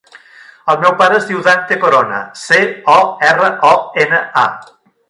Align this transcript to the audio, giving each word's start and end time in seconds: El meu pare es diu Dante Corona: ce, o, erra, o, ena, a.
El 0.73 0.79
meu 0.85 0.95
pare 1.01 1.17
es 1.19 1.27
diu 1.31 1.43
Dante 1.49 1.77
Corona: 1.83 2.23
ce, 2.47 2.59
o, 2.95 2.99
erra, 3.33 3.55
o, 3.73 3.77
ena, 4.07 4.27
a. 4.49 4.79